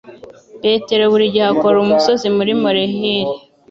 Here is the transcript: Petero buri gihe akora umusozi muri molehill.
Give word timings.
Petero 0.61 1.03
buri 1.11 1.25
gihe 1.33 1.47
akora 1.53 1.75
umusozi 1.85 2.25
muri 2.37 2.51
molehill. 2.61 3.29